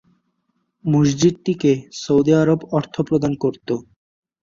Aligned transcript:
মসজিদটিকে 0.85 1.71
Saudi 2.01 2.33
Arab 2.41 2.59
অর্থ 2.77 2.95
প্রদান 3.07 3.33
করত। 3.43 3.67